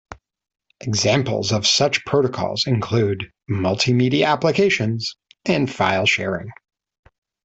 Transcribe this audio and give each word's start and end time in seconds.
Examples 0.79 1.51
of 1.51 1.67
such 1.67 2.03
protocols 2.05 2.65
include 2.65 3.31
multimedia 3.47 4.25
applications 4.25 5.15
and 5.45 5.69
file 5.69 6.07
sharing. 6.07 6.49